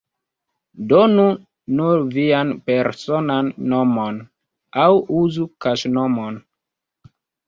Donu 0.91 1.25
nur 1.79 1.99
vian 2.15 2.53
personan 2.69 3.51
nomon, 3.73 4.17
aŭ 4.85 4.87
uzu 5.21 5.47
kaŝnomon. 5.67 6.41